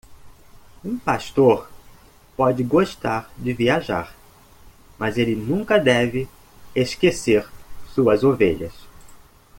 Um 0.83 0.97
pastor 0.97 1.69
pode 2.35 2.63
gostar 2.63 3.29
de 3.37 3.53
viajar?, 3.53 4.11
mas 4.97 5.15
ele 5.15 5.35
nunca 5.35 5.77
deve 5.77 6.27
esquecer 6.73 7.47
suas 7.93 8.23
ovelhas. 8.23 8.73